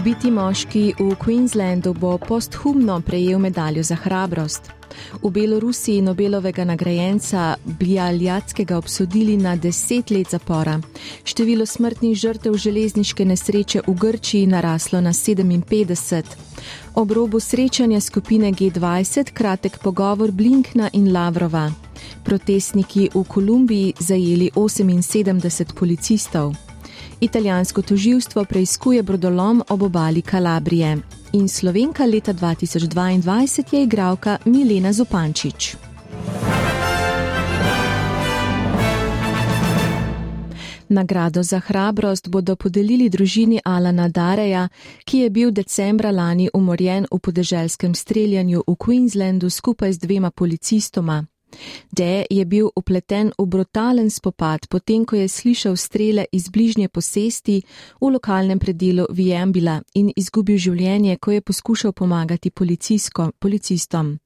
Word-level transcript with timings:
Ubiti 0.00 0.30
moški 0.30 0.94
v 0.98 1.14
Queenslandu 1.24 1.92
bo 1.92 2.18
posthumno 2.18 3.00
prejel 3.00 3.38
medaljo 3.38 3.82
za 3.82 3.94
hrabrost. 3.94 4.70
V 5.22 5.30
Belorusiji 5.30 6.02
Nobelovega 6.02 6.64
nagrajenca 6.64 7.56
Bljaljatskega 7.64 8.78
obsodili 8.78 9.36
na 9.36 9.56
deset 9.56 10.10
let 10.10 10.30
zapora. 10.30 10.80
Število 11.24 11.66
smrtnih 11.66 12.16
žrtev 12.16 12.56
železniške 12.56 13.24
nesreče 13.24 13.82
v 13.86 13.94
Grčiji 13.94 14.46
naraslo 14.46 15.00
na 15.00 15.12
57. 15.12 16.22
Ob 16.94 17.12
robu 17.12 17.40
srečanja 17.40 18.00
skupine 18.00 18.52
G20 18.52 19.32
kratek 19.32 19.78
pogovor 19.78 20.30
Blinkna 20.30 20.90
in 20.92 21.12
Lavrova. 21.12 21.70
Protestniki 22.24 23.10
v 23.14 23.24
Kolumbiji 23.28 23.94
zajeli 23.98 24.50
78 24.54 25.74
policistov. 25.74 26.69
Italijansko 27.20 27.82
toživstvo 27.82 28.44
preizkuje 28.44 29.02
brodolom 29.02 29.62
ob 29.68 29.82
obali 29.82 30.22
Kalabrije 30.22 30.98
in 31.32 31.48
slovenka 31.48 32.04
leta 32.04 32.32
2022 32.32 33.74
je 33.74 33.82
igralka 33.82 34.38
Milena 34.44 34.92
Zupančič. 34.92 35.76
Nagrado 40.88 41.42
za 41.42 41.58
hrabrost 41.58 42.28
bodo 42.28 42.56
podelili 42.56 43.08
družini 43.08 43.60
Alana 43.64 44.08
Dareja, 44.08 44.68
ki 45.04 45.18
je 45.18 45.30
bil 45.30 45.50
decembra 45.50 46.10
lani 46.10 46.48
umorjen 46.54 47.06
v 47.12 47.18
podeželskem 47.18 47.94
streljanju 47.94 48.64
v 48.66 48.74
Queenslandu 48.76 49.50
skupaj 49.50 49.92
z 49.92 49.98
dvema 49.98 50.30
policistoma. 50.30 51.24
De 51.90 52.26
je 52.30 52.44
bil 52.44 52.70
upleten 52.76 53.32
v 53.38 53.46
brutalen 53.46 54.10
spopad, 54.10 54.68
potem 54.68 55.04
ko 55.04 55.16
je 55.16 55.28
slišal 55.28 55.76
strele 55.76 56.24
iz 56.32 56.48
bližnje 56.48 56.88
posesti 56.88 57.62
v 58.00 58.10
lokalnem 58.10 58.58
predelu 58.58 59.06
Viembila 59.10 59.80
in 59.94 60.12
izgubil 60.16 60.58
življenje, 60.58 61.16
ko 61.16 61.30
je 61.30 61.40
poskušal 61.40 61.92
pomagati 61.92 62.50
policistom. 62.50 64.18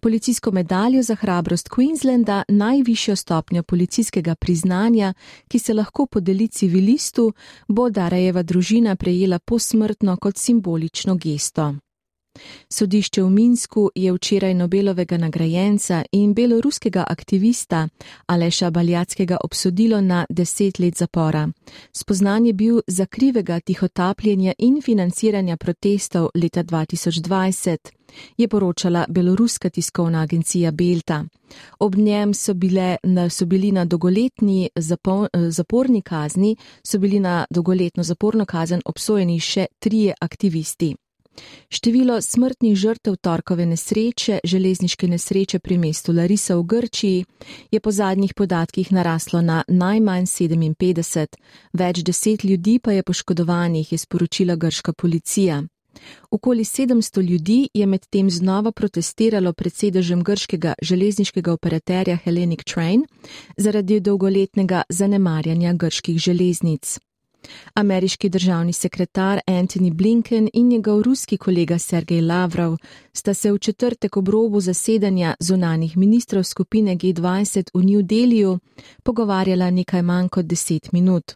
Policijsko 0.00 0.50
medaljo 0.50 1.02
za 1.02 1.14
hrabrost 1.14 1.68
Queenslanda, 1.68 2.42
najvišjo 2.48 3.16
stopnjo 3.16 3.62
policijskega 3.62 4.34
priznanja, 4.34 5.14
ki 5.48 5.58
se 5.58 5.74
lahko 5.74 6.06
podeli 6.06 6.48
civilistu, 6.48 7.32
bo 7.68 7.90
Darajeva 7.90 8.42
družina 8.42 8.96
prejela 8.96 9.38
posmrtno 9.38 10.16
kot 10.16 10.36
simbolično 10.36 11.14
gesto. 11.14 11.74
Sodišče 12.68 13.22
v 13.22 13.30
Minsku 13.30 13.90
je 13.94 14.12
včeraj 14.12 14.54
Nobelovega 14.54 15.18
nagrajenca 15.18 16.02
in 16.12 16.34
beloruskega 16.34 17.04
aktivista 17.08 17.88
Aleša 18.26 18.70
Baljackega 18.70 19.36
obsodilo 19.44 20.00
na 20.00 20.26
deset 20.28 20.78
let 20.78 20.96
zapora. 20.96 21.48
Spoznan 21.92 22.46
je 22.46 22.52
bil 22.52 22.80
za 22.86 23.06
krivega 23.06 23.60
tihotapljenja 23.60 24.52
in 24.58 24.82
financiranja 24.82 25.56
protestov 25.56 26.28
leta 26.34 26.64
2020, 26.64 27.76
je 28.36 28.48
poročala 28.48 29.06
beloruska 29.08 29.70
tiskovna 29.70 30.22
agencija 30.22 30.70
Belta. 30.70 31.24
Ob 31.78 31.94
njem 31.94 32.34
so, 32.34 32.54
bile, 32.54 32.96
so 33.30 33.46
bili 33.46 33.72
na 33.72 33.84
dolgoletni 33.84 34.68
zapor, 34.76 35.28
zaporni 35.48 36.02
kazni, 36.02 36.56
so 36.82 36.98
bili 36.98 37.20
na 37.20 37.44
dolgoletno 37.50 38.02
zaporno 38.02 38.44
kazen 38.44 38.82
obsojeni 38.84 39.40
še 39.40 39.66
trije 39.78 40.14
aktivisti. 40.20 40.94
Število 41.68 42.20
smrtnih 42.20 42.76
žrtev 42.76 43.16
torkove 43.16 43.66
nesreče, 43.66 44.38
železniške 44.44 45.08
nesreče 45.08 45.58
pri 45.58 45.78
mestu 45.78 46.12
Larisa 46.12 46.56
v 46.56 46.62
Grčiji, 46.62 47.24
je 47.70 47.80
po 47.80 47.90
zadnjih 47.90 48.34
podatkih 48.34 48.92
naraslo 48.92 49.40
na 49.42 49.64
najmanj 49.68 50.24
57, 50.26 51.26
več 51.72 52.02
deset 52.02 52.44
ljudi 52.44 52.78
pa 52.78 52.92
je 52.92 53.02
poškodovanih, 53.02 53.92
je 53.92 53.98
sporočila 53.98 54.56
grška 54.56 54.92
policija. 54.92 55.62
Okoli 56.30 56.64
700 56.64 57.22
ljudi 57.22 57.68
je 57.74 57.86
medtem 57.86 58.30
znova 58.30 58.72
protestiralo 58.72 59.52
pred 59.52 59.74
sedežem 59.74 60.22
grškega 60.22 60.74
železniškega 60.82 61.52
operaterja 61.52 62.16
Hellenic 62.16 62.64
Train 62.64 63.04
zaradi 63.56 64.00
dolgoletnega 64.00 64.82
zanemarjanja 64.88 65.72
grških 65.72 66.18
železnic. 66.18 66.98
Ameriški 67.74 68.28
državni 68.28 68.72
sekretar 68.72 69.40
Antony 69.46 69.92
Blinken 69.92 70.48
in 70.52 70.68
njegov 70.68 71.02
ruski 71.02 71.36
kolega 71.36 71.78
Sergej 71.78 72.20
Lavrov 72.20 72.76
sta 73.12 73.34
se 73.34 73.52
v 73.52 73.58
četrtek 73.58 74.16
ob 74.16 74.28
robu 74.28 74.60
zasedanja 74.60 75.34
zunanih 75.40 75.96
ministrov 75.96 76.42
skupine 76.42 76.96
G20 76.96 77.70
v 77.74 77.84
New 77.84 78.02
Delhiju 78.02 78.58
pogovarjala 79.02 79.70
nekaj 79.70 80.02
manj 80.02 80.28
kot 80.28 80.46
deset 80.46 80.92
minut. 80.92 81.32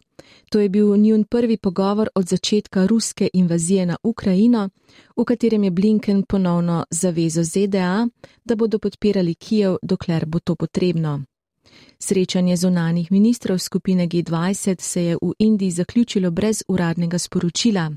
To 0.49 0.59
je 0.59 0.69
bil 0.69 0.97
njun 0.97 1.23
prvi 1.23 1.57
pogovor 1.57 2.09
od 2.15 2.27
začetka 2.27 2.85
ruske 2.85 3.29
invazije 3.33 3.85
na 3.85 3.97
Ukrajino, 4.03 4.69
v 5.17 5.23
katerem 5.23 5.63
je 5.63 5.71
Blinken 5.71 6.23
ponovno 6.23 6.85
zavezo 6.91 7.43
ZDA, 7.43 8.07
da 8.45 8.55
bodo 8.55 8.79
podpirali 8.79 9.35
Kijev, 9.35 9.77
dokler 9.81 10.25
bo 10.25 10.39
to 10.39 10.55
potrebno. 10.55 11.23
Srečanje 11.99 12.55
zunanih 12.57 13.11
ministrov 13.11 13.57
skupine 13.57 14.07
G20 14.07 14.81
se 14.81 15.03
je 15.03 15.15
v 15.15 15.33
Indiji 15.39 15.71
zaključilo 15.71 16.31
brez 16.31 16.63
uradnega 16.67 17.17
sporočila. 17.17 17.91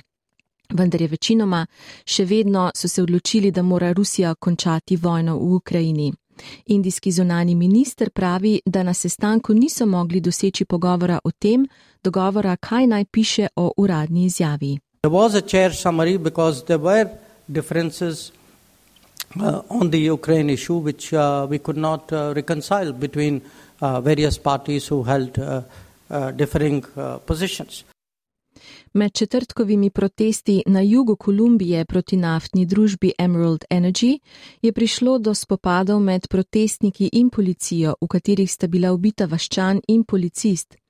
Vendar 0.72 1.02
je 1.02 1.08
večinoma 1.08 1.66
še 2.04 2.24
vedno 2.24 2.70
so 2.74 2.88
se 2.88 3.02
odločili, 3.02 3.50
da 3.50 3.62
mora 3.62 3.92
Rusija 3.92 4.34
končati 4.34 4.96
vojno 4.96 5.38
v 5.38 5.54
Ukrajini. 5.54 6.12
Indijski 6.66 7.12
zunani 7.12 7.54
minister 7.54 8.10
pravi, 8.10 8.60
da 8.66 8.82
na 8.82 8.94
sestanku 8.94 9.54
niso 9.54 9.86
mogli 9.86 10.20
doseči 10.20 10.64
pogovora 10.64 11.18
o 11.24 11.30
tem, 11.30 11.66
dogovora, 12.04 12.56
kaj 12.56 12.86
naj 12.86 13.04
piše 13.04 13.48
o 13.56 13.72
uradni 13.76 14.24
izjavi. 14.24 14.78
Uh, 19.36 19.62
on 19.68 19.90
the 19.90 20.12
Ukraine 20.12 20.52
issue, 20.52 20.76
which 20.76 21.12
uh, 21.12 21.46
we 21.50 21.58
could 21.58 21.78
not 21.78 22.12
uh, 22.12 22.34
reconcile 22.36 22.92
between 22.92 23.40
uh, 23.80 24.00
various 24.00 24.38
parties 24.38 24.88
who 24.88 25.02
held 25.02 25.38
uh, 25.38 25.62
uh, 26.10 26.30
differing 26.30 26.84
positions. 27.26 27.84
Med 28.92 29.12
četrtkovimi 29.12 29.90
protesti 29.90 30.62
na 30.66 30.80
jugu 30.80 31.16
Kolumbije 31.16 31.84
proti 31.84 32.16
naftni 32.16 32.66
družbi 32.66 33.12
Emerald 33.18 33.64
Energy 33.70 34.18
je 34.62 34.72
prišlo 34.72 35.18
do 35.18 35.34
spopadov 35.34 36.00
med 36.00 36.28
protestniki 36.28 37.08
in 37.12 37.30
policijo, 37.30 37.94
v 38.00 38.06
katerih 38.06 38.52
sta 38.52 38.66
bila 38.66 38.92
ubita 38.92 39.26
vaščan 39.26 39.80
in 39.88 40.04
policist. 40.04 40.81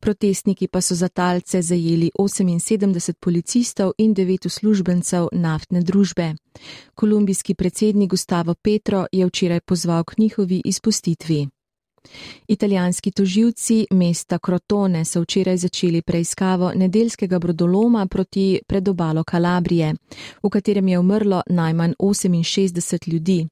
Protestniki 0.00 0.68
pa 0.68 0.80
so 0.80 0.94
za 0.94 1.08
talce 1.08 1.62
zajeli 1.62 2.10
78 2.18 3.12
policistov 3.20 3.92
in 3.98 4.14
9 4.14 4.46
uslužbencev 4.46 5.28
naftne 5.32 5.80
družbe. 5.80 6.34
Kolumbijski 6.94 7.54
predsednik 7.54 8.10
Gustavo 8.10 8.54
Petro 8.54 9.06
je 9.12 9.26
včeraj 9.26 9.60
pozval 9.60 10.04
k 10.04 10.18
njihovi 10.18 10.62
izpustitvi. 10.64 11.48
Italijanski 12.48 13.10
toživci 13.10 13.86
mesta 13.90 14.38
Crotone 14.46 15.04
so 15.04 15.20
včeraj 15.20 15.56
začeli 15.56 16.02
preiskavo 16.02 16.72
nedeljskega 16.74 17.38
brodoloma 17.38 18.06
proti 18.06 18.60
predobalo 18.66 19.24
Kalabrije, 19.24 19.94
v 20.42 20.48
katerem 20.48 20.88
je 20.88 20.98
umrlo 20.98 21.42
najmanj 21.46 21.92
68 21.98 23.12
ljudi. 23.12 23.48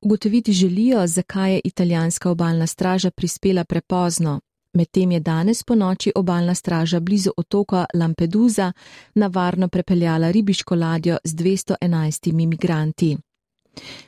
Ugotoviti 0.00 0.52
želijo, 0.52 1.06
zakaj 1.06 1.52
je 1.52 1.60
italijanska 1.64 2.30
obalna 2.30 2.66
straža 2.66 3.10
prispela 3.10 3.64
prepozno. 3.64 4.40
Medtem 4.74 5.12
je 5.12 5.20
danes 5.20 5.62
po 5.62 5.74
noči 5.74 6.12
obalna 6.14 6.54
straža 6.54 7.00
blizu 7.00 7.30
otoka 7.36 7.84
Lampedusa 7.94 8.72
na 9.14 9.26
varno 9.26 9.68
prepeljala 9.68 10.30
ribiško 10.30 10.74
ladjo 10.74 11.18
z 11.24 11.34
211 11.34 12.28
imigranti. 12.28 13.16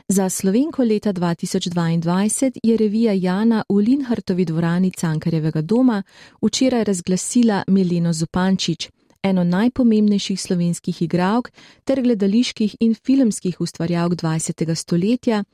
Za 0.08 0.30
slovenko 0.30 0.84
leta 0.84 1.12
2022 1.12 2.50
je 2.62 2.76
revija 2.76 3.12
Jana 3.12 3.64
v 3.68 3.74
Linhartovi 3.74 4.44
dvorani 4.44 4.90
Cankarjevega 4.90 5.62
doma 5.62 6.02
včeraj 6.42 6.84
razglasila 6.84 7.64
Mileno 7.66 8.12
Zupančič, 8.12 8.90
eno 9.24 9.44
najpomembnejših 9.44 10.40
slovenskih 10.40 11.02
igralk 11.02 11.50
ter 11.84 12.02
gledaliških 12.02 12.76
in 12.80 12.94
filmskih 12.94 13.60
ustvarjalk 13.60 14.12
20. 14.12 14.74
stoletja 14.74 15.44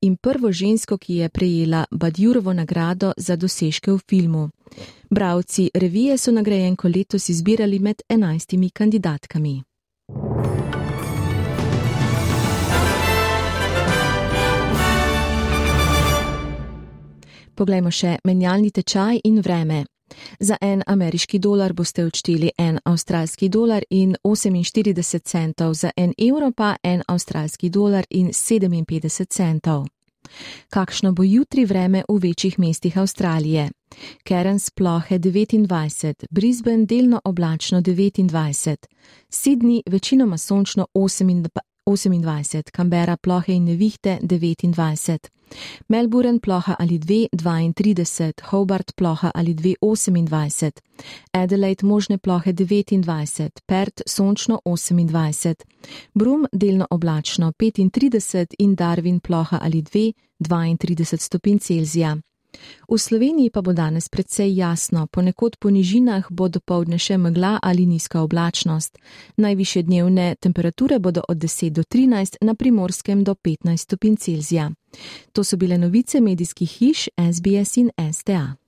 in 0.00 0.16
prvo 0.16 0.52
žensko, 0.52 0.96
ki 0.98 1.14
je 1.14 1.28
prejela 1.28 1.84
Badjurovo 1.90 2.52
nagrado 2.52 3.12
za 3.16 3.36
dosežke 3.36 3.92
v 3.92 3.98
filmu. 4.08 4.48
Bravci 5.10 5.70
revije 5.74 6.18
so 6.18 6.32
nagrajenko 6.32 6.88
letos 6.88 7.28
izbirali 7.28 7.78
med 7.78 8.02
enajstimi 8.08 8.70
kandidatkami. 8.70 9.62
Poglejmo 17.54 17.90
še 17.90 18.16
menjalni 18.24 18.70
tečaj 18.70 19.20
in 19.24 19.40
vreme. 19.42 19.84
Za 20.40 20.56
en 20.60 20.82
ameriški 20.86 21.38
dolar 21.38 21.72
boste 21.72 22.04
odšteli 22.04 22.50
en 22.58 22.78
avstralski 22.84 23.48
dolar 23.48 23.82
in 23.90 24.16
48 24.24 25.18
centov, 25.24 25.74
za 25.74 25.90
en 25.96 26.12
evro 26.18 26.52
pa 26.52 26.76
en 26.82 27.02
avstralski 27.08 27.68
dolar 27.68 28.04
in 28.10 28.28
57 28.32 29.26
centov. 29.26 29.86
Kakšno 30.70 31.12
bo 31.12 31.22
jutri 31.22 31.64
vreme 31.64 32.04
v 32.08 32.18
večjih 32.18 32.58
mestih 32.58 32.98
Avstralije? 32.98 33.70
Cairns 34.28 34.70
plohe 34.70 35.18
29, 35.18 36.26
Brisbane 36.30 36.86
delno 36.86 37.20
oblačno 37.24 37.80
29, 37.80 38.86
Sydney 39.30 39.82
večinoma 39.86 40.38
sončno 40.38 40.86
28, 40.94 42.70
Canberra 42.76 43.16
plohe 43.16 43.52
in 43.54 43.64
nevihte 43.64 44.18
29. 44.22 45.37
Melbourne 45.88 46.40
ploha 46.40 46.76
ali 46.78 46.98
2, 46.98 47.28
32, 47.32 48.32
Hobart 48.50 48.92
ploha 48.96 49.30
ali 49.34 49.54
2, 49.54 49.74
28, 49.80 50.80
Adelaide 51.32 51.86
možne 51.86 52.18
plohe 52.18 52.52
29, 52.52 53.60
Perth 53.66 54.02
sončno 54.06 54.60
28, 54.64 55.54
Brum 56.14 56.46
delno 56.52 56.86
oblačno 56.90 57.52
35 57.58 58.54
in 58.58 58.74
Darwin 58.74 59.20
ploha 59.20 59.58
ali 59.62 59.82
2, 59.82 60.12
32 60.38 61.16
stopinj 61.16 61.58
Celzija. 61.58 62.16
V 62.88 62.98
Sloveniji 62.98 63.50
pa 63.50 63.62
bo 63.62 63.72
danes 63.72 64.08
predvsej 64.08 64.56
jasno, 64.56 65.06
ponekod 65.06 65.56
po 65.56 65.70
nižinah 65.70 66.26
bo 66.30 66.48
do 66.48 66.60
povdne 66.60 66.98
še 66.98 67.18
megla 67.18 67.58
ali 67.62 67.86
nizka 67.86 68.22
oblačnost. 68.22 68.98
Najviše 69.36 69.82
dnevne 69.82 70.34
temperature 70.40 70.98
bodo 70.98 71.22
od 71.28 71.36
10 71.36 71.70
do 71.70 71.82
13, 71.82 72.36
na 72.40 72.54
primorskem 72.54 73.24
do 73.24 73.34
15 73.34 73.76
stopinj 73.76 74.16
Celzija. 74.16 74.70
To 75.32 75.44
so 75.44 75.56
bile 75.56 75.78
novice 75.78 76.20
medijskih 76.20 76.70
hiš 76.70 77.08
SBS 77.16 77.76
in 77.76 77.90
STA. 78.12 78.67